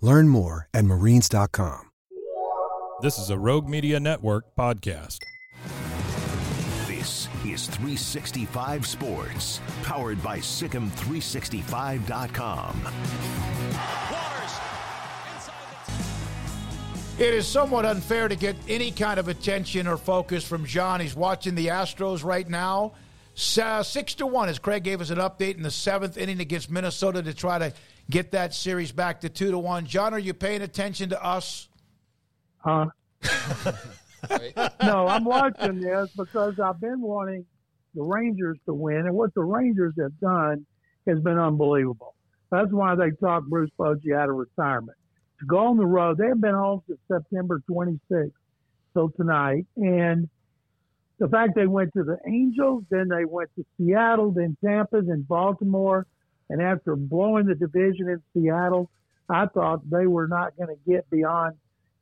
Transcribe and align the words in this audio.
Learn 0.00 0.28
more 0.28 0.68
at 0.74 0.84
marines.com. 0.84 1.90
This 3.00 3.18
is 3.18 3.30
a 3.30 3.38
Rogue 3.38 3.68
Media 3.68 3.98
Network 4.00 4.44
podcast. 4.56 5.18
This 6.86 7.28
is 7.44 7.66
365 7.66 8.86
Sports, 8.86 9.60
powered 9.82 10.22
by 10.22 10.38
SicEm365.com. 10.38 12.88
It 17.16 17.32
is 17.32 17.46
somewhat 17.46 17.84
unfair 17.84 18.26
to 18.28 18.34
get 18.36 18.56
any 18.68 18.90
kind 18.90 19.20
of 19.20 19.28
attention 19.28 19.86
or 19.86 19.96
focus 19.96 20.42
from 20.44 20.66
John. 20.66 21.00
He's 21.00 21.14
watching 21.14 21.54
the 21.54 21.68
Astros 21.68 22.24
right 22.24 22.48
now. 22.48 22.94
Uh, 23.60 23.82
six 23.82 24.14
to 24.14 24.26
one, 24.26 24.48
as 24.48 24.58
Craig 24.58 24.84
gave 24.84 25.00
us 25.00 25.10
an 25.10 25.18
update 25.18 25.56
in 25.56 25.62
the 25.62 25.70
seventh 25.70 26.16
inning 26.16 26.40
against 26.40 26.70
Minnesota 26.70 27.22
to 27.22 27.34
try 27.34 27.58
to 27.58 27.72
get 28.10 28.30
that 28.30 28.54
series 28.54 28.92
back 28.92 29.20
to 29.22 29.28
two 29.28 29.50
to 29.50 29.58
one. 29.58 29.86
John, 29.86 30.14
are 30.14 30.18
you 30.18 30.34
paying 30.34 30.62
attention 30.62 31.08
to 31.10 31.24
us? 31.24 31.68
Huh? 32.58 32.86
no, 34.82 35.06
I'm 35.08 35.24
watching 35.24 35.80
this 35.80 36.10
because 36.16 36.60
I've 36.60 36.80
been 36.80 37.00
wanting 37.00 37.44
the 37.94 38.02
Rangers 38.02 38.58
to 38.66 38.74
win, 38.74 38.98
and 38.98 39.14
what 39.14 39.34
the 39.34 39.42
Rangers 39.42 39.94
have 40.00 40.18
done 40.20 40.66
has 41.06 41.20
been 41.20 41.38
unbelievable. 41.38 42.14
That's 42.50 42.70
why 42.70 42.94
they 42.94 43.10
talked 43.10 43.48
Bruce 43.48 43.70
Bochy 43.78 44.16
out 44.16 44.28
of 44.28 44.36
retirement 44.36 44.96
to 45.40 45.46
go 45.46 45.58
on 45.58 45.76
the 45.76 45.86
road. 45.86 46.18
They 46.18 46.28
have 46.28 46.40
been 46.40 46.54
home 46.54 46.82
since 46.86 47.00
September 47.08 47.60
26th 47.68 48.30
till 48.92 49.10
tonight. 49.10 49.66
And 49.76 50.28
the 51.18 51.28
fact 51.28 51.54
they 51.54 51.66
went 51.66 51.92
to 51.94 52.02
the 52.02 52.18
Angels, 52.26 52.84
then 52.90 53.08
they 53.08 53.24
went 53.24 53.50
to 53.56 53.64
Seattle, 53.78 54.32
then 54.32 54.56
Tampa, 54.64 55.00
then 55.02 55.24
Baltimore. 55.28 56.06
And 56.50 56.60
after 56.60 56.96
blowing 56.96 57.46
the 57.46 57.54
division 57.54 58.08
in 58.08 58.22
Seattle, 58.34 58.90
I 59.28 59.46
thought 59.46 59.88
they 59.88 60.06
were 60.06 60.26
not 60.26 60.56
going 60.56 60.68
to 60.68 60.90
get 60.90 61.08
beyond 61.10 61.54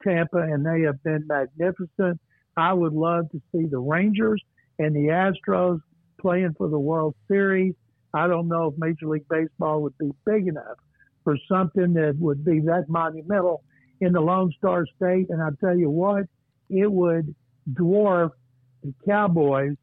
Tampa, 0.02 0.38
and 0.38 0.64
they 0.64 0.82
have 0.82 1.02
been 1.02 1.26
magnificent. 1.26 2.20
I 2.56 2.72
would 2.72 2.92
love 2.92 3.30
to 3.30 3.40
see 3.52 3.66
the 3.66 3.78
Rangers 3.78 4.42
and 4.78 4.94
the 4.94 5.08
Astros 5.10 5.80
playing 6.20 6.54
for 6.58 6.68
the 6.68 6.78
World 6.78 7.14
Series. 7.28 7.74
I 8.14 8.26
don't 8.26 8.48
know 8.48 8.68
if 8.68 8.78
Major 8.78 9.06
League 9.06 9.28
Baseball 9.28 9.82
would 9.82 9.96
be 9.98 10.10
big 10.24 10.48
enough 10.48 10.78
for 11.24 11.36
something 11.48 11.94
that 11.94 12.16
would 12.18 12.44
be 12.44 12.60
that 12.60 12.88
monumental 12.88 13.62
in 14.00 14.12
the 14.12 14.20
Lone 14.20 14.52
Star 14.58 14.84
State. 14.96 15.30
And 15.30 15.40
I 15.40 15.50
tell 15.60 15.76
you 15.76 15.88
what, 15.88 16.24
it 16.68 16.90
would 16.90 17.34
dwarf 17.72 18.32
the 18.82 18.94
Cowboys 19.06 19.76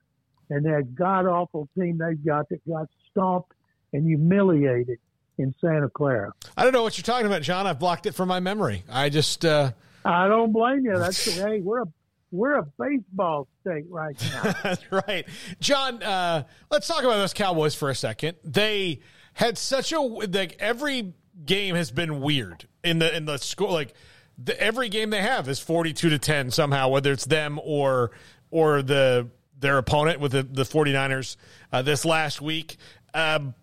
and 0.49 0.65
that 0.65 0.95
god 0.95 1.25
awful 1.25 1.69
team 1.77 1.97
they've 1.97 2.23
got 2.25 2.49
that 2.49 2.67
got 2.67 2.87
stomped 3.11 3.53
and 3.93 4.05
humiliated 4.05 4.99
in 5.37 5.55
Santa 5.61 5.89
Clara. 5.89 6.33
I 6.57 6.63
don't 6.63 6.73
know 6.73 6.83
what 6.83 6.97
you're 6.97 7.03
talking 7.03 7.25
about, 7.25 7.41
John. 7.41 7.65
I've 7.65 7.79
blocked 7.79 8.05
it 8.05 8.13
from 8.13 8.27
my 8.27 8.39
memory. 8.39 8.83
I 8.89 9.09
just. 9.09 9.45
Uh... 9.45 9.71
I 10.05 10.27
don't 10.27 10.51
blame 10.51 10.85
you. 10.85 10.97
That's 10.97 11.23
hey, 11.35 11.61
we're 11.61 11.83
a 11.83 11.87
we're 12.31 12.57
a 12.57 12.67
baseball 12.77 13.47
state 13.61 13.85
right 13.89 14.15
now. 14.33 14.53
That's 14.63 14.91
right, 14.91 15.25
John. 15.59 16.03
Uh, 16.03 16.43
let's 16.69 16.87
talk 16.87 17.03
about 17.03 17.17
those 17.17 17.33
Cowboys 17.33 17.75
for 17.75 17.89
a 17.89 17.95
second. 17.95 18.37
They 18.43 18.99
had 19.33 19.57
such 19.57 19.91
a 19.91 19.99
like 19.99 20.57
every 20.59 21.13
game 21.45 21.75
has 21.75 21.91
been 21.91 22.21
weird 22.21 22.67
in 22.83 22.99
the 22.99 23.15
in 23.15 23.25
the 23.25 23.37
score. 23.37 23.71
Like 23.71 23.93
the, 24.37 24.59
every 24.61 24.89
game 24.89 25.09
they 25.09 25.21
have 25.21 25.47
is 25.47 25.59
forty 25.59 25.93
two 25.93 26.09
to 26.09 26.19
ten 26.19 26.51
somehow, 26.51 26.89
whether 26.89 27.11
it's 27.11 27.25
them 27.25 27.59
or 27.63 28.11
or 28.51 28.81
the 28.81 29.27
their 29.59 29.77
opponent 29.77 30.19
with 30.19 30.31
the, 30.31 30.43
the 30.43 30.63
49ers 30.63 31.35
uh, 31.73 31.81
this 31.81 32.05
last 32.05 32.41
week. 32.41 32.77
Um, 33.13 33.53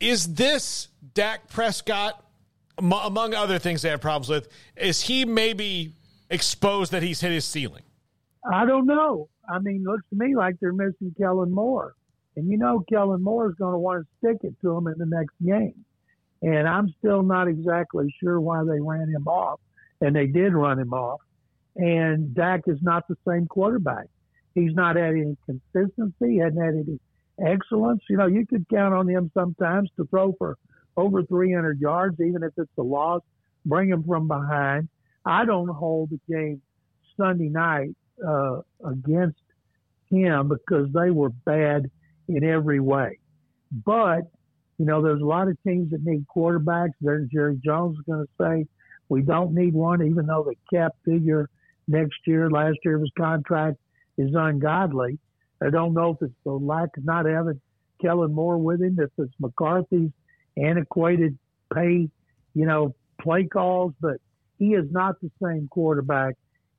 is 0.00 0.34
this 0.34 0.88
Dak 1.14 1.48
Prescott, 1.48 2.24
among 2.78 3.34
other 3.34 3.58
things 3.58 3.82
they 3.82 3.90
have 3.90 4.00
problems 4.00 4.28
with, 4.28 4.48
is 4.76 5.02
he 5.02 5.24
maybe 5.24 5.92
exposed 6.30 6.92
that 6.92 7.02
he's 7.02 7.20
hit 7.20 7.32
his 7.32 7.44
ceiling? 7.44 7.82
I 8.50 8.66
don't 8.66 8.86
know. 8.86 9.28
I 9.48 9.58
mean, 9.58 9.84
looks 9.84 10.04
to 10.10 10.16
me 10.16 10.36
like 10.36 10.56
they're 10.60 10.72
missing 10.72 11.14
Kellen 11.18 11.52
Moore. 11.52 11.94
And 12.36 12.48
you 12.48 12.58
know, 12.58 12.84
Kellen 12.90 13.22
Moore 13.22 13.48
is 13.48 13.54
going 13.54 13.72
to 13.72 13.78
want 13.78 14.04
to 14.04 14.08
stick 14.18 14.38
it 14.42 14.54
to 14.60 14.76
him 14.76 14.86
in 14.88 14.98
the 14.98 15.06
next 15.06 15.34
game. 15.44 15.84
And 16.42 16.68
I'm 16.68 16.92
still 16.98 17.22
not 17.22 17.48
exactly 17.48 18.14
sure 18.22 18.40
why 18.40 18.62
they 18.64 18.80
ran 18.80 19.08
him 19.08 19.26
off. 19.26 19.60
And 20.00 20.14
they 20.14 20.26
did 20.26 20.52
run 20.52 20.78
him 20.78 20.92
off. 20.92 21.20
And 21.76 22.34
Dak 22.34 22.62
is 22.66 22.78
not 22.82 23.08
the 23.08 23.16
same 23.26 23.46
quarterback. 23.46 24.06
He's 24.56 24.74
not 24.74 24.96
had 24.96 25.10
any 25.10 25.36
consistency, 25.44 26.38
hadn't 26.38 26.60
had 26.60 26.74
any 26.74 26.98
excellence. 27.38 28.00
You 28.08 28.16
know, 28.16 28.26
you 28.26 28.46
could 28.46 28.66
count 28.70 28.94
on 28.94 29.06
him 29.06 29.30
sometimes 29.34 29.90
to 29.98 30.06
throw 30.06 30.34
for 30.38 30.56
over 30.96 31.22
300 31.22 31.78
yards, 31.78 32.18
even 32.20 32.42
if 32.42 32.54
it's 32.56 32.72
a 32.78 32.82
loss, 32.82 33.20
bring 33.66 33.90
him 33.90 34.02
from 34.02 34.26
behind. 34.26 34.88
I 35.26 35.44
don't 35.44 35.68
hold 35.68 36.08
the 36.08 36.20
game 36.26 36.62
Sunday 37.18 37.50
night 37.50 37.94
uh, 38.26 38.60
against 38.82 39.38
him 40.10 40.48
because 40.48 40.90
they 40.94 41.10
were 41.10 41.28
bad 41.28 41.90
in 42.26 42.42
every 42.42 42.80
way. 42.80 43.18
But 43.70 44.22
you 44.78 44.86
know, 44.86 45.02
there's 45.02 45.20
a 45.20 45.26
lot 45.26 45.48
of 45.48 45.56
teams 45.66 45.90
that 45.90 46.02
need 46.02 46.24
quarterbacks. 46.34 46.92
There's 47.00 47.28
Jerry 47.28 47.60
Jones 47.62 47.98
is 47.98 48.04
going 48.06 48.26
to 48.26 48.32
say 48.40 48.66
we 49.10 49.20
don't 49.20 49.54
need 49.54 49.74
one, 49.74 50.02
even 50.02 50.26
though 50.26 50.44
the 50.44 50.54
cap 50.74 50.92
figure 51.04 51.50
next 51.88 52.16
year, 52.26 52.50
last 52.50 52.78
year 52.84 52.96
of 52.96 53.02
his 53.02 53.12
contract 53.18 53.76
is 54.18 54.30
ungodly. 54.34 55.18
I 55.62 55.70
don't 55.70 55.94
know 55.94 56.10
if 56.10 56.22
it's 56.22 56.34
the 56.44 56.52
lack 56.52 56.96
of 56.96 57.04
not 57.04 57.26
having 57.26 57.60
Kellen 58.00 58.32
Moore 58.32 58.58
with 58.58 58.82
him, 58.82 58.98
if 59.00 59.10
it's 59.18 59.32
McCarthy's 59.40 60.10
antiquated 60.56 61.38
pay, 61.74 62.08
you 62.54 62.66
know, 62.66 62.94
play 63.20 63.44
calls, 63.44 63.92
but 64.00 64.16
he 64.58 64.74
is 64.74 64.90
not 64.90 65.20
the 65.20 65.30
same 65.42 65.68
quarterback. 65.68 66.34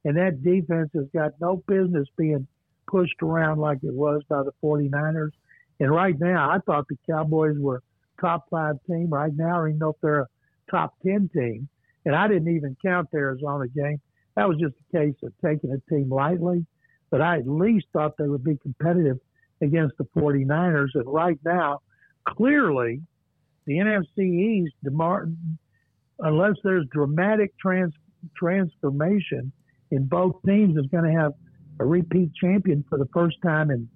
And 0.05 0.17
that 0.17 0.43
defense 0.43 0.89
has 0.95 1.05
got 1.13 1.31
no 1.41 1.63
business 1.67 2.07
being 2.17 2.47
pushed 2.87 3.21
around 3.21 3.59
like 3.59 3.79
it 3.83 3.93
was 3.93 4.21
by 4.29 4.43
the 4.43 4.53
49ers. 4.63 5.31
And 5.79 5.91
right 5.91 6.17
now, 6.19 6.49
I 6.49 6.59
thought 6.59 6.85
the 6.87 6.97
Cowboys 7.09 7.57
were 7.59 7.81
top 8.19 8.45
five 8.49 8.75
team. 8.87 9.09
Right 9.09 9.33
now, 9.35 9.55
I 9.55 9.57
don't 9.57 9.69
even 9.69 9.79
know 9.79 9.89
if 9.89 9.97
they're 10.01 10.21
a 10.21 10.27
top 10.71 10.93
10 11.05 11.29
team. 11.33 11.67
And 12.05 12.15
I 12.15 12.27
didn't 12.27 12.55
even 12.55 12.77
count 12.83 13.09
the 13.11 13.17
Arizona 13.17 13.67
game. 13.67 13.99
That 14.35 14.47
was 14.47 14.57
just 14.59 14.75
a 14.75 14.97
case 14.97 15.15
of 15.23 15.33
taking 15.43 15.71
a 15.71 15.93
team 15.93 16.09
lightly. 16.09 16.65
But 17.09 17.21
I 17.21 17.37
at 17.37 17.47
least 17.47 17.87
thought 17.93 18.17
they 18.17 18.27
would 18.27 18.43
be 18.43 18.57
competitive 18.57 19.19
against 19.61 19.97
the 19.97 20.05
49ers. 20.15 20.89
And 20.93 21.05
right 21.07 21.39
now, 21.45 21.81
clearly, 22.27 23.01
the 23.65 23.77
NFC 23.77 24.19
East, 24.19 24.75
DeMar- 24.83 25.29
unless 26.19 26.55
there's 26.63 26.85
dramatic 26.87 27.57
trans- 27.57 27.93
transformation 28.35 29.51
in 29.91 30.05
both 30.05 30.41
teams, 30.45 30.77
is 30.77 30.87
going 30.87 31.05
to 31.05 31.19
have 31.19 31.33
a 31.79 31.85
repeat 31.85 32.33
champion 32.33 32.83
for 32.89 32.97
the 32.97 33.07
first 33.13 33.37
time 33.41 33.71
in 33.71 33.87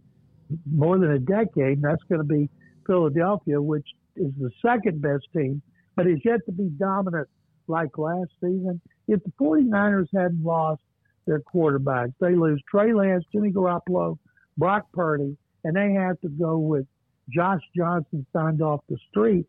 more 0.66 0.98
than 0.98 1.12
a 1.12 1.20
decade, 1.20 1.78
and 1.78 1.84
that's 1.84 2.04
going 2.04 2.20
to 2.20 2.28
be 2.28 2.50
Philadelphia, 2.86 3.62
which 3.62 3.88
is 4.16 4.32
the 4.40 4.52
second 4.62 5.02
best 5.02 5.26
team, 5.34 5.62
but 5.96 6.08
is 6.08 6.20
yet 6.24 6.40
to 6.46 6.52
be 6.52 6.70
dominant 6.78 7.28
like 7.68 7.98
last 7.98 8.32
season. 8.42 8.82
If 9.08 9.24
the 9.24 9.32
49ers 9.40 10.08
hadn't 10.14 10.44
lost 10.44 10.82
their 11.26 11.40
quarterbacks, 11.40 12.14
they 12.20 12.36
lose 12.36 12.62
Trey 12.70 12.94
Lance, 12.94 13.24
Jimmy 13.32 13.52
Garoppolo, 13.52 14.18
Brock 14.58 14.88
Purdy, 14.94 15.38
and 15.64 15.76
they 15.76 15.94
have 15.94 16.20
to 16.22 16.30
go 16.30 16.58
with 16.58 16.86
Josh 17.30 17.62
Johnson 17.76 18.26
signed 18.34 18.62
off 18.62 18.82
the 18.90 18.98
street. 19.10 19.46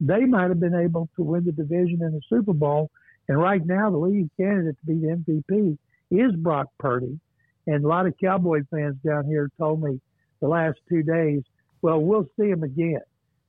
They 0.00 0.24
might 0.24 0.48
have 0.48 0.60
been 0.60 0.74
able 0.74 1.08
to 1.16 1.22
win 1.22 1.44
the 1.44 1.52
division 1.52 2.02
in 2.02 2.12
the 2.12 2.20
Super 2.28 2.52
Bowl 2.52 2.90
And 3.28 3.38
right 3.40 3.64
now, 3.64 3.90
the 3.90 3.96
leading 3.96 4.30
candidate 4.36 4.76
to 4.80 4.86
be 4.86 5.00
the 5.00 5.16
MVP 5.16 5.78
is 6.10 6.36
Brock 6.36 6.68
Purdy. 6.78 7.18
And 7.66 7.84
a 7.84 7.88
lot 7.88 8.06
of 8.06 8.14
Cowboy 8.22 8.60
fans 8.70 8.96
down 9.04 9.26
here 9.26 9.50
told 9.58 9.82
me 9.82 10.00
the 10.40 10.48
last 10.48 10.78
two 10.88 11.02
days, 11.02 11.42
well, 11.82 12.00
we'll 12.00 12.28
see 12.38 12.48
him 12.48 12.62
again. 12.62 13.00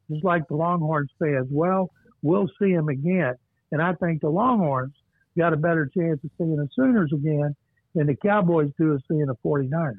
Just 0.09 0.23
like 0.23 0.47
the 0.47 0.55
Longhorns 0.55 1.11
fans, 1.19 1.47
well, 1.51 1.91
we'll 2.23 2.49
see 2.59 2.71
him 2.71 2.89
again. 2.89 3.35
And 3.71 3.81
I 3.81 3.93
think 3.93 4.21
the 4.21 4.29
Longhorns 4.29 4.95
got 5.37 5.53
a 5.53 5.57
better 5.57 5.85
chance 5.95 6.19
of 6.23 6.31
seeing 6.37 6.55
the 6.55 6.67
Sooners 6.75 7.11
again 7.13 7.55
than 7.97 8.07
the 8.07 8.15
Cowboys 8.15 8.71
do 8.77 8.93
of 8.93 9.03
seeing 9.07 9.25
the 9.25 9.35
49ers. 9.43 9.95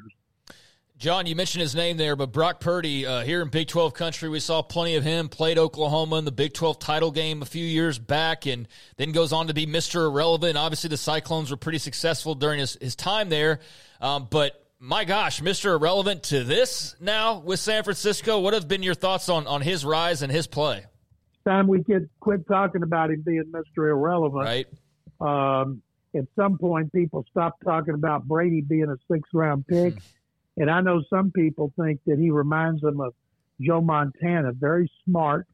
John, 0.98 1.26
you 1.26 1.36
mentioned 1.36 1.62
his 1.62 1.76
name 1.76 1.96
there, 1.96 2.16
but 2.16 2.32
Brock 2.32 2.58
Purdy 2.58 3.06
uh, 3.06 3.22
here 3.22 3.40
in 3.40 3.50
Big 3.50 3.68
12 3.68 3.94
country, 3.94 4.28
we 4.28 4.40
saw 4.40 4.62
plenty 4.62 4.96
of 4.96 5.04
him. 5.04 5.28
Played 5.28 5.56
Oklahoma 5.56 6.16
in 6.16 6.24
the 6.24 6.32
Big 6.32 6.54
12 6.54 6.80
title 6.80 7.12
game 7.12 7.40
a 7.40 7.44
few 7.44 7.64
years 7.64 8.00
back, 8.00 8.46
and 8.46 8.66
then 8.96 9.12
goes 9.12 9.32
on 9.32 9.46
to 9.46 9.54
be 9.54 9.64
Mr. 9.64 10.06
Irrelevant. 10.06 10.56
Obviously, 10.56 10.88
the 10.88 10.96
Cyclones 10.96 11.52
were 11.52 11.56
pretty 11.56 11.78
successful 11.78 12.34
during 12.34 12.58
his, 12.58 12.76
his 12.80 12.96
time 12.96 13.28
there, 13.28 13.60
um, 14.00 14.26
but 14.28 14.64
my 14.80 15.04
gosh, 15.04 15.40
Mr. 15.40 15.76
Irrelevant 15.76 16.24
to 16.24 16.42
this 16.42 16.96
now 17.00 17.38
with 17.38 17.60
San 17.60 17.84
Francisco. 17.84 18.40
What 18.40 18.54
have 18.54 18.66
been 18.66 18.82
your 18.82 18.94
thoughts 18.94 19.28
on 19.28 19.46
on 19.46 19.60
his 19.60 19.84
rise 19.84 20.22
and 20.22 20.32
his 20.32 20.46
play? 20.46 20.84
Time 21.46 21.68
we 21.68 21.80
get 21.80 22.02
quit 22.20 22.46
talking 22.48 22.82
about 22.82 23.10
him 23.10 23.22
being 23.22 23.44
Mr. 23.52 23.88
Irrelevant, 23.88 24.44
right? 24.44 24.66
Um, 25.20 25.82
at 26.14 26.24
some 26.36 26.58
point, 26.58 26.92
people 26.92 27.24
stop 27.30 27.56
talking 27.64 27.94
about 27.94 28.26
Brady 28.26 28.60
being 28.60 28.88
a 28.88 28.96
six 29.12 29.28
round 29.32 29.66
pick. 29.66 29.94
And 30.60 30.68
I 30.68 30.80
know 30.80 31.04
some 31.08 31.30
people 31.30 31.72
think 31.80 32.00
that 32.06 32.18
he 32.18 32.30
reminds 32.30 32.80
them 32.80 33.00
of 33.00 33.14
Joe 33.60 33.80
Montana. 33.80 34.50
Very 34.52 34.90
smart, 35.04 35.46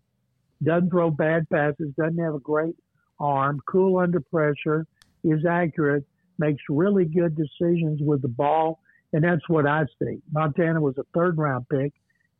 doesn't 0.62 0.88
throw 0.88 1.10
bad 1.10 1.46
passes, 1.50 1.92
doesn't 1.98 2.16
have 2.16 2.34
a 2.34 2.38
great 2.38 2.74
arm, 3.20 3.60
cool 3.68 3.98
under 3.98 4.20
pressure, 4.20 4.86
is 5.22 5.44
accurate, 5.44 6.04
makes 6.38 6.62
really 6.70 7.04
good 7.04 7.36
decisions 7.36 8.00
with 8.02 8.22
the 8.22 8.28
ball. 8.28 8.80
And 9.12 9.22
that's 9.22 9.46
what 9.46 9.66
I 9.66 9.84
see. 10.02 10.22
Montana 10.32 10.80
was 10.80 10.96
a 10.96 11.04
third 11.14 11.36
round 11.36 11.68
pick. 11.68 11.92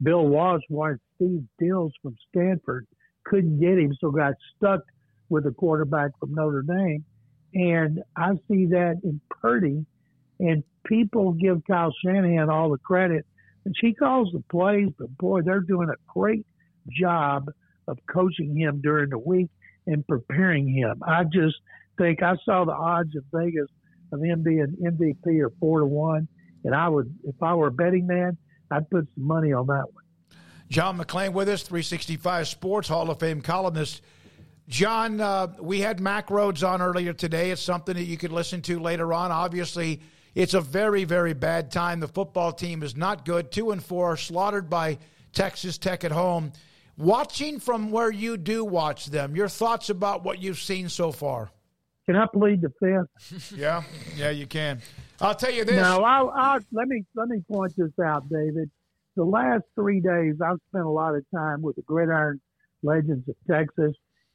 Bill 0.02 0.26
Walsh 0.26 0.62
wanted 0.70 1.00
Steve 1.16 1.44
Dils 1.60 1.92
from 2.02 2.16
Stanford, 2.30 2.86
couldn't 3.24 3.60
get 3.60 3.78
him, 3.78 3.94
so 4.00 4.10
got 4.10 4.34
stuck 4.56 4.80
with 5.28 5.46
a 5.46 5.52
quarterback 5.52 6.10
from 6.18 6.34
Notre 6.34 6.62
Dame. 6.62 7.04
And 7.54 8.02
I 8.16 8.32
see 8.48 8.66
that 8.66 9.00
in 9.04 9.20
Purdy. 9.30 9.86
And 10.40 10.64
people 10.84 11.32
give 11.32 11.62
Kyle 11.66 11.92
Shanahan 12.04 12.50
all 12.50 12.70
the 12.70 12.78
credit, 12.78 13.24
and 13.64 13.74
she 13.80 13.94
calls 13.94 14.30
the 14.32 14.42
plays, 14.50 14.88
but 14.98 15.16
boy, 15.16 15.42
they're 15.42 15.60
doing 15.60 15.88
a 15.88 16.12
great 16.12 16.44
job 16.90 17.50
of 17.88 17.98
coaching 18.12 18.56
him 18.56 18.80
during 18.82 19.10
the 19.10 19.18
week 19.18 19.50
and 19.86 20.06
preparing 20.06 20.68
him. 20.68 21.02
I 21.06 21.24
just 21.24 21.56
think 21.98 22.22
I 22.22 22.34
saw 22.44 22.64
the 22.64 22.72
odds 22.72 23.10
in 23.14 23.22
Vegas 23.32 23.68
of 24.12 24.22
him 24.22 24.42
being 24.42 24.76
MVP 24.82 25.42
or 25.42 25.50
four 25.60 25.80
to 25.80 25.86
one, 25.86 26.28
and 26.64 26.74
I 26.74 26.88
would, 26.88 27.14
if 27.24 27.42
I 27.42 27.54
were 27.54 27.68
a 27.68 27.72
betting 27.72 28.06
man, 28.06 28.36
I'd 28.70 28.88
put 28.90 29.06
some 29.14 29.26
money 29.26 29.52
on 29.52 29.66
that 29.66 29.84
one. 29.92 30.04
John 30.68 30.98
McClain 30.98 31.32
with 31.32 31.48
us, 31.48 31.62
365 31.62 32.48
Sports 32.48 32.88
Hall 32.88 33.10
of 33.10 33.20
Fame 33.20 33.40
columnist. 33.40 34.02
John, 34.68 35.20
uh, 35.20 35.48
we 35.60 35.80
had 35.80 36.00
Mack 36.00 36.28
Rhoades 36.28 36.66
on 36.66 36.80
earlier 36.80 37.12
today. 37.12 37.50
It's 37.50 37.62
something 37.62 37.94
that 37.94 38.04
you 38.04 38.16
could 38.16 38.32
listen 38.32 38.62
to 38.62 38.80
later 38.80 39.12
on. 39.12 39.30
Obviously, 39.30 40.00
it's 40.34 40.54
a 40.54 40.60
very, 40.60 41.04
very 41.04 41.34
bad 41.34 41.70
time. 41.70 42.00
The 42.00 42.08
football 42.08 42.52
team 42.52 42.82
is 42.82 42.96
not 42.96 43.24
good. 43.24 43.52
Two 43.52 43.72
and 43.72 43.82
four, 43.82 44.16
slaughtered 44.16 44.70
by 44.70 44.98
Texas 45.32 45.76
Tech 45.76 46.04
at 46.04 46.12
home. 46.12 46.52
Watching 46.96 47.60
from 47.60 47.90
where 47.90 48.10
you 48.10 48.36
do 48.36 48.64
watch 48.64 49.06
them, 49.06 49.36
your 49.36 49.48
thoughts 49.48 49.90
about 49.90 50.24
what 50.24 50.40
you've 50.40 50.58
seen 50.58 50.88
so 50.88 51.12
far? 51.12 51.50
Can 52.06 52.16
I 52.16 52.26
plead 52.32 52.60
the 52.60 52.70
fifth? 52.80 53.52
yeah, 53.56 53.82
yeah, 54.16 54.30
you 54.30 54.46
can. 54.46 54.80
I'll 55.20 55.34
tell 55.34 55.52
you 55.52 55.64
this. 55.64 55.76
No, 55.76 56.04
I'll, 56.04 56.30
I'll, 56.30 56.60
let 56.72 56.86
me 56.86 57.04
let 57.14 57.28
me 57.28 57.42
point 57.50 57.74
this 57.76 57.90
out, 58.04 58.28
David. 58.28 58.70
The 59.16 59.24
last 59.24 59.64
three 59.74 60.00
days, 60.00 60.34
I've 60.44 60.58
spent 60.70 60.84
a 60.84 60.90
lot 60.90 61.14
of 61.14 61.24
time 61.34 61.62
with 61.62 61.76
the 61.76 61.82
Gridiron 61.82 62.40
Legends 62.82 63.28
of 63.28 63.36
Texas, 63.50 63.94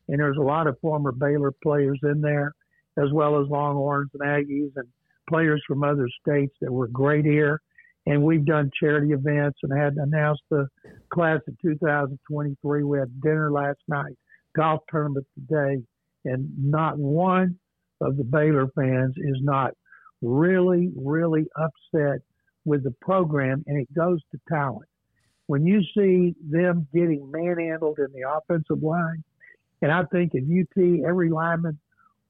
and 0.10 0.20
there's 0.20 0.38
a 0.38 0.42
lot 0.42 0.68
of 0.68 0.80
former 0.82 1.12
Baylor 1.12 1.54
players 1.64 2.00
in 2.04 2.22
there, 2.22 2.54
as 2.98 3.12
well 3.14 3.40
as 3.40 3.48
Longhorns 3.48 4.10
and 4.14 4.24
Aggies 4.24 4.72
and 4.76 4.88
players 5.30 5.62
from 5.68 5.84
other 5.84 6.08
states 6.22 6.54
that 6.62 6.72
were 6.72 6.88
great 6.88 7.26
here. 7.26 7.62
And 8.08 8.24
we've 8.24 8.46
done 8.46 8.72
charity 8.80 9.14
events 9.14 9.60
and 9.62 9.78
had 9.78 9.94
announced 9.98 10.42
the 10.50 10.68
class 11.14 11.42
of 11.48 11.56
2023. 11.62 12.84
We 12.84 12.98
had 12.98 13.22
dinner 13.22 13.52
last 13.52 13.78
night, 13.88 14.18
golf 14.58 14.82
tournament 14.90 15.28
today, 15.36 15.84
and 16.26 16.50
not 16.58 16.98
one 16.98 17.60
of 18.02 18.18
the 18.18 18.24
Baylor 18.24 18.68
fans 18.76 19.14
is 19.18 19.38
not 19.42 19.74
really, 20.24 20.92
really 20.96 21.46
upset 21.56 22.22
with 22.66 22.84
the 22.84 22.96
program, 23.02 23.64
and 23.68 23.80
it 23.80 23.94
goes 23.94 24.20
to 24.32 24.40
talent. 24.50 24.90
When 25.46 25.66
you 25.66 25.82
see 25.96 26.36
them 26.50 26.88
getting 26.94 27.30
manhandled 27.32 28.00
in 28.00 28.08
the 28.14 28.28
offensive 28.28 28.84
line, 28.84 29.24
and 29.82 29.92
I 29.92 30.04
think 30.12 30.34
at 30.36 30.44
UT, 30.44 31.06
every 31.08 31.30
lineman 31.30 31.80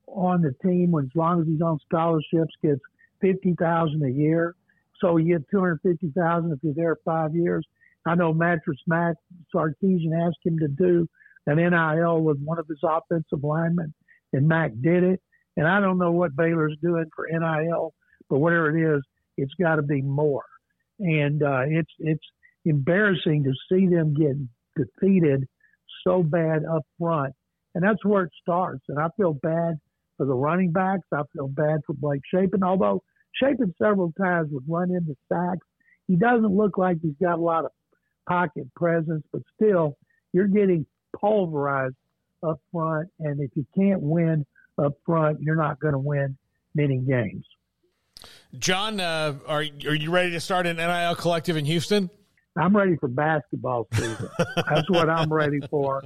on 0.08 0.42
the 0.42 0.54
team, 0.64 0.94
as 1.00 1.10
long 1.16 1.42
as 1.42 1.48
he's 1.48 1.62
on 1.62 1.80
scholarships, 1.88 2.54
gets 2.62 2.82
fifty 3.22 3.56
thousand 3.60 4.04
a 4.04 4.12
year. 4.12 4.56
So 5.02 5.18
you 5.18 5.38
get 5.38 5.50
two 5.50 5.60
hundred 5.60 5.82
fifty 5.82 6.12
thousand 6.16 6.52
if 6.52 6.60
you're 6.62 6.74
there 6.74 6.98
five 7.06 7.36
years. 7.36 7.66
I 8.06 8.16
know 8.16 8.34
Mattress 8.34 8.80
Mack 8.88 9.16
Sarkisian 9.54 10.28
asked 10.28 10.40
him 10.46 10.58
to 10.60 10.68
do 10.68 11.08
an 11.46 11.58
NIL 11.58 12.22
with 12.22 12.40
one 12.44 12.60
of 12.60 12.68
his 12.68 12.80
offensive 12.84 13.44
linemen, 13.44 13.94
and 14.34 14.48
Mack 14.48 14.72
did 14.82 15.04
it. 15.04 15.22
And 15.58 15.68
I 15.68 15.80
don't 15.80 15.98
know 15.98 16.12
what 16.12 16.36
Baylor's 16.36 16.78
doing 16.82 17.06
for 17.16 17.28
NIL, 17.30 17.94
but 18.30 18.40
whatever 18.40 18.76
it 18.76 18.96
is, 18.98 19.04
it's 19.38 19.54
got 19.56 19.76
to 19.76 19.82
be 19.82 20.02
more. 20.02 20.44
And 21.00 21.44
uh, 21.44 21.64
it's 21.68 21.92
it's 22.00 22.24
embarrassing 22.66 23.44
to 23.44 23.54
see 23.70 23.88
them 23.88 24.14
get 24.14 24.36
defeated 24.76 25.48
so 26.04 26.24
bad 26.24 26.64
up 26.66 26.86
front, 26.98 27.34
and 27.80 27.88
that's 27.88 28.04
where 28.04 28.24
it 28.24 28.32
starts. 28.42 28.84
And 28.90 29.00
I 29.00 29.08
feel 29.16 29.34
bad 29.34 29.80
for 30.18 30.26
the 30.26 30.34
running 30.34 30.74
backs. 30.74 31.08
I 31.14 31.22
feel 31.32 31.48
bad 31.48 31.80
for 31.88 31.94
Blake 31.94 32.20
Shapen, 32.30 32.62
although 32.62 33.02
Shapen 33.42 33.74
several 33.82 34.12
times 34.20 34.50
would 34.52 34.66
run 34.68 34.92
into 34.92 35.16
sacks. 35.32 35.66
He 36.06 36.18
doesn't 36.18 36.54
look 36.54 36.78
like 36.78 36.98
he's 37.02 37.16
got 37.22 37.40
a 37.40 37.42
lot 37.42 37.64
of 37.64 37.72
pocket 38.28 38.68
presence, 38.76 39.24
but 39.32 39.44
still, 39.56 39.98
you're 40.34 40.48
getting 40.48 40.86
pulverized 41.18 41.96
up 42.44 42.60
front. 42.74 43.08
And 43.22 43.40
if 43.40 43.52
you 43.56 43.66
can't 43.74 44.02
win 44.02 44.46
up 44.78 44.98
front, 45.06 45.40
you're 45.42 45.56
not 45.56 45.80
going 45.80 45.94
to 45.94 46.00
win 46.00 46.38
many 46.76 46.98
games. 46.98 47.46
John, 48.58 49.00
uh, 49.00 49.36
are 49.48 49.60
are 49.62 49.96
you 49.96 50.12
ready 50.12 50.32
to 50.32 50.42
start 50.42 50.68
an 50.68 50.76
NIL 50.76 51.16
collective 51.16 51.56
in 51.56 51.64
Houston? 51.64 52.10
I'm 52.58 52.76
ready 52.76 52.98
for 52.98 53.08
basketball 53.08 53.88
season. 53.94 54.28
That's 54.70 54.90
what 54.90 55.10
I'm 55.10 55.32
ready 55.32 55.62
for. 55.70 56.04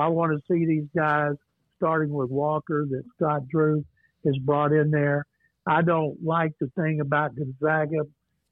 I 0.00 0.08
want 0.08 0.32
to 0.32 0.42
see 0.52 0.66
these 0.66 0.88
guys 0.96 1.32
starting 1.76 2.12
with 2.12 2.30
Walker 2.30 2.86
that 2.90 3.02
Scott 3.16 3.48
Drew 3.48 3.84
has 4.24 4.36
brought 4.38 4.72
in 4.72 4.90
there. 4.90 5.24
I 5.66 5.82
don't 5.82 6.16
like 6.22 6.52
the 6.60 6.70
thing 6.76 7.00
about 7.00 7.34
Gonzaga. 7.36 8.02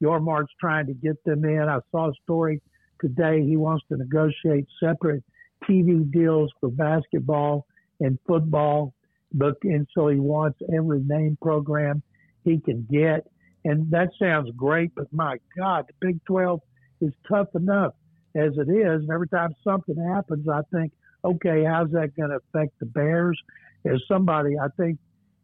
Yormark's 0.02 0.52
trying 0.60 0.86
to 0.86 0.94
get 0.94 1.22
them 1.24 1.44
in. 1.44 1.60
I 1.60 1.78
saw 1.90 2.10
a 2.10 2.12
story 2.22 2.60
today. 3.00 3.42
He 3.44 3.56
wants 3.56 3.84
to 3.90 3.96
negotiate 3.96 4.66
separate 4.82 5.22
TV 5.68 6.10
deals 6.10 6.50
for 6.60 6.70
basketball 6.70 7.66
and 8.00 8.18
football, 8.26 8.92
but 9.32 9.54
and 9.62 9.86
so 9.94 10.08
he 10.08 10.18
wants 10.18 10.58
every 10.74 11.02
name 11.04 11.38
program 11.40 12.02
he 12.44 12.58
can 12.58 12.86
get. 12.90 13.26
And 13.64 13.90
that 13.90 14.10
sounds 14.18 14.50
great, 14.56 14.94
but 14.94 15.06
my 15.12 15.38
God, 15.56 15.86
the 15.88 16.06
Big 16.06 16.24
12 16.26 16.60
is 17.00 17.12
tough 17.26 17.48
enough 17.54 17.94
as 18.34 18.52
it 18.58 18.70
is. 18.70 19.02
And 19.02 19.10
every 19.10 19.28
time 19.28 19.54
something 19.62 19.96
happens, 19.96 20.46
I 20.48 20.60
think, 20.72 20.92
okay, 21.24 21.64
how's 21.64 21.90
that 21.92 22.16
going 22.16 22.30
to 22.30 22.36
affect 22.36 22.78
the 22.78 22.86
Bears? 22.86 23.40
As 23.84 24.00
somebody, 24.08 24.56
I 24.58 24.68
think 24.76 24.98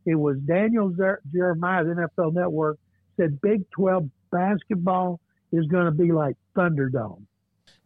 it 0.06 0.14
was 0.14 0.36
Daniel 0.38 0.90
Jeremiah, 0.90 1.84
the 1.84 2.08
NFL 2.18 2.34
Network, 2.34 2.78
said 3.16 3.40
Big 3.40 3.70
12 3.72 4.08
basketball 4.30 5.20
is 5.52 5.66
going 5.66 5.86
to 5.86 5.90
be 5.90 6.12
like 6.12 6.36
Thunderdome. 6.56 7.24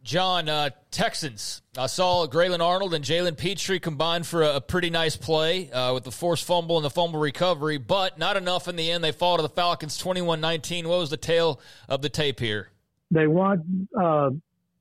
John, 0.05 0.47
uh, 0.47 0.69
Texans. 0.91 1.63
I 1.75 1.87
saw 1.87 2.27
Grayland 2.27 2.61
Arnold 2.61 2.93
and 2.93 3.03
Jalen 3.03 3.37
Pitre 3.37 3.79
combined 3.79 4.27
for 4.27 4.43
a, 4.43 4.57
a, 4.57 4.61
pretty 4.61 4.91
nice 4.91 5.17
play 5.17 5.71
uh, 5.71 5.95
with 5.95 6.03
the 6.03 6.11
forced 6.11 6.45
fumble 6.45 6.77
and 6.77 6.85
the 6.85 6.91
fumble 6.91 7.19
recovery, 7.19 7.79
but 7.79 8.19
not 8.19 8.37
enough 8.37 8.67
in 8.67 8.75
the 8.75 8.91
end. 8.91 9.03
They 9.03 9.11
fall 9.11 9.37
to 9.37 9.41
the 9.41 9.49
Falcons 9.49 9.97
21 9.97 10.39
19. 10.39 10.87
What 10.87 10.99
was 10.99 11.09
the 11.09 11.17
tail 11.17 11.59
of 11.89 12.03
the 12.03 12.09
tape 12.09 12.39
here? 12.39 12.69
They 13.09 13.25
want 13.25 13.61
uh, 13.99 14.29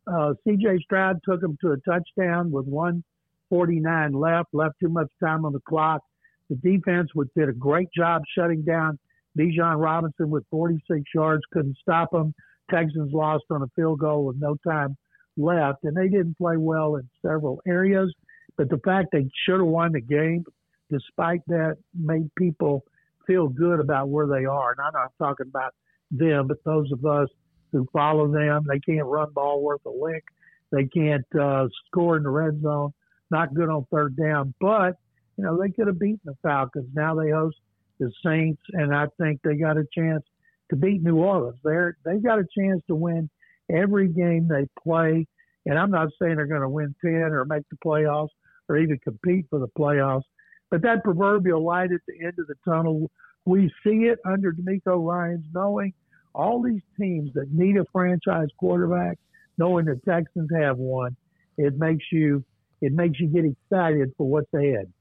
uh, 0.07 0.35
C.J. 0.45 0.81
Stroud 0.83 1.21
took 1.25 1.41
them 1.41 1.57
to 1.61 1.73
a 1.73 1.77
touchdown 1.79 2.51
with 2.51 2.67
149 2.67 4.13
left, 4.13 4.49
left 4.53 4.75
too 4.81 4.89
much 4.89 5.11
time 5.23 5.45
on 5.45 5.53
the 5.53 5.61
clock. 5.61 6.03
The 6.51 6.57
defense 6.57 7.11
did 7.37 7.49
a 7.49 7.53
great 7.53 7.89
job 7.97 8.23
shutting 8.37 8.63
down 8.63 8.99
Bijan 9.39 9.83
Robinson 9.83 10.31
with 10.31 10.45
46 10.51 11.03
yards, 11.15 11.43
couldn't 11.53 11.77
stop 11.81 12.15
him. 12.15 12.35
Texans 12.71 13.13
lost 13.13 13.45
on 13.51 13.63
a 13.63 13.67
field 13.75 14.01
goal 14.01 14.25
with 14.25 14.37
no 14.39 14.57
time 14.67 14.97
left, 15.37 15.85
and 15.85 15.97
they 15.97 16.09
didn't 16.09 16.39
play 16.39 16.57
well 16.57 16.97
in 16.97 17.09
several 17.23 17.61
areas. 17.67 18.13
But 18.57 18.71
the 18.71 18.79
fact 18.85 19.09
they 19.13 19.29
should 19.45 19.59
have 19.59 19.67
won 19.67 19.93
the 19.93 20.01
game, 20.01 20.45
despite 20.91 21.41
that, 21.49 21.77
made 21.99 22.31
people 22.37 22.85
feel 23.27 23.49
good 23.49 23.81
about 23.81 24.09
where 24.09 24.27
they 24.27 24.45
are. 24.45 24.73
And 24.73 24.81
I'm 24.81 24.93
not 24.93 25.13
talking 25.19 25.47
about 25.49 25.75
them, 26.11 26.47
but 26.47 26.59
those 26.65 26.91
of 26.93 27.05
us 27.05 27.29
who 27.75 27.87
follow 27.93 28.33
them. 28.33 28.65
They 28.67 28.79
can't 28.79 29.07
run 29.07 29.33
ball 29.33 29.61
worth 29.61 29.85
a 29.85 29.91
lick. 29.91 30.25
They 30.71 30.87
can't 30.87 31.27
uh, 31.39 31.67
score 31.87 32.17
in 32.17 32.23
the 32.23 32.31
red 32.31 32.63
zone. 32.63 32.93
Not 33.31 33.53
good 33.53 33.69
on 33.69 33.85
third 33.93 34.17
down, 34.17 34.55
but 34.61 34.95
you 35.37 35.45
know 35.45 35.61
they 35.61 35.71
could 35.71 35.89
have 35.89 35.99
beaten 35.99 36.21
the 36.25 36.37
Falcons. 36.43 36.89
Now 36.95 37.15
they 37.15 37.31
host 37.31 37.57
the 37.99 38.11
Saints, 38.25 38.63
and 38.73 38.95
I 38.95 39.07
think 39.19 39.41
they 39.43 39.57
got 39.57 39.77
a 39.77 39.85
chance 39.93 40.23
to 40.71 40.77
beat 40.77 41.03
New 41.03 41.17
Orleans. 41.17 41.59
They're 41.65 41.97
they've 42.05 42.23
got 42.23 42.39
a 42.39 42.47
chance 42.57 42.81
to 42.87 42.95
win 42.95 43.29
every 43.71 44.09
game 44.09 44.49
they 44.49 44.67
play. 44.83 45.27
And 45.67 45.79
I'm 45.79 45.91
not 45.91 46.09
saying 46.21 46.37
they're 46.37 46.47
going 46.47 46.61
to 46.61 46.69
win 46.69 46.95
ten 47.05 47.33
or 47.33 47.45
make 47.45 47.65
the 47.71 47.77
playoffs 47.85 48.29
or 48.69 48.79
even 48.79 48.99
compete 48.99 49.47
for 49.51 49.59
the 49.59 49.69
playoffs, 49.79 50.25
but 50.71 50.83
that 50.83 51.03
proverbial 51.03 51.65
light 51.65 51.93
at 51.93 52.01
the 52.07 52.25
end 52.25 52.35
of 52.39 52.47
the 52.47 52.55
tunnel, 52.65 53.11
we 53.45 53.71
see 53.85 54.05
it 54.05 54.19
under 54.25 54.53
DeMeco 54.53 55.05
Ryans, 55.07 55.45
knowing 55.53 55.93
all 56.35 56.63
these 56.63 56.83
teams 56.99 57.33
that 57.35 57.53
need 57.53 57.77
a 57.77 57.85
franchise 57.93 58.49
quarterback, 58.59 59.19
knowing 59.59 59.87
the 59.87 60.01
Texans 60.07 60.51
have 60.59 60.79
one, 60.79 61.17
it 61.57 61.79
makes 61.79 62.05
you 62.11 62.45
it 62.81 62.93
makes 62.93 63.19
you 63.19 63.29
get 63.29 63.45
excited 63.45 64.13
for 64.17 64.29
what's 64.29 64.53
ahead. 64.53 64.93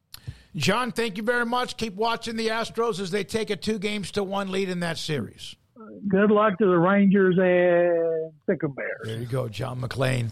John, 0.55 0.91
thank 0.91 1.17
you 1.17 1.23
very 1.23 1.45
much. 1.45 1.77
Keep 1.77 1.95
watching 1.95 2.35
the 2.35 2.49
Astros 2.49 2.99
as 2.99 3.11
they 3.11 3.23
take 3.23 3.49
a 3.49 3.55
two 3.55 3.79
games 3.79 4.11
to 4.11 4.23
one 4.23 4.51
lead 4.51 4.69
in 4.69 4.79
that 4.81 4.97
series. 4.97 5.55
Good 6.07 6.31
luck 6.31 6.57
to 6.59 6.65
the 6.65 6.77
Rangers 6.77 7.35
and 7.37 8.31
Bears. 8.47 9.01
There 9.03 9.17
you 9.17 9.25
go, 9.25 9.49
John 9.49 9.81
McClain. 9.81 10.31